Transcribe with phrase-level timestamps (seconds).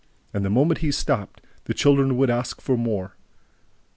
[0.33, 3.15] And, the moment he stopped, the children would ask for more.